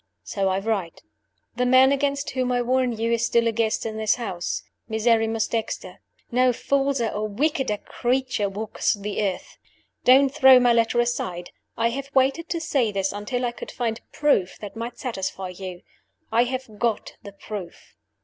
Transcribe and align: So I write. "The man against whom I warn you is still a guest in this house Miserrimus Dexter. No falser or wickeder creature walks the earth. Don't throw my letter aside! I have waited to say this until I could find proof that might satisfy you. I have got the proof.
So 0.23 0.49
I 0.49 0.57
write. 0.57 1.03
"The 1.57 1.65
man 1.67 1.91
against 1.91 2.31
whom 2.31 2.51
I 2.51 2.63
warn 2.63 2.91
you 2.91 3.11
is 3.11 3.23
still 3.23 3.47
a 3.47 3.51
guest 3.51 3.85
in 3.85 3.97
this 3.97 4.15
house 4.15 4.63
Miserrimus 4.89 5.45
Dexter. 5.47 5.99
No 6.31 6.51
falser 6.51 7.09
or 7.09 7.27
wickeder 7.27 7.77
creature 7.77 8.49
walks 8.49 8.95
the 8.95 9.21
earth. 9.21 9.59
Don't 10.03 10.33
throw 10.33 10.59
my 10.59 10.73
letter 10.73 10.99
aside! 11.01 11.51
I 11.77 11.89
have 11.91 12.09
waited 12.15 12.49
to 12.49 12.59
say 12.59 12.91
this 12.91 13.11
until 13.13 13.45
I 13.45 13.51
could 13.51 13.69
find 13.69 14.01
proof 14.11 14.57
that 14.57 14.75
might 14.75 14.97
satisfy 14.97 15.49
you. 15.49 15.83
I 16.31 16.45
have 16.45 16.79
got 16.79 17.13
the 17.21 17.33
proof. 17.33 17.95